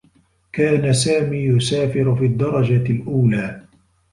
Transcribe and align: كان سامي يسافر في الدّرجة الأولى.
كان 0.53 0.93
سامي 0.93 1.37
يسافر 1.37 2.15
في 2.15 2.25
الدّرجة 2.25 2.91
الأولى. 2.91 3.65